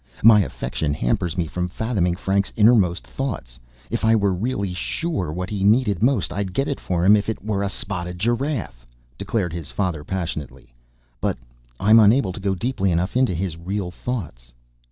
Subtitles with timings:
[0.23, 3.59] My affection hampers me from fathoming Frank's inner most thoughts.
[3.91, 7.29] If I were really sure what he needed most, I'd get it for him if
[7.29, 10.73] it were a spotted giraffe," declared his father passionately.
[11.19, 11.37] "But
[11.79, 14.51] I'm unable to go deeply enough into his real thoughts."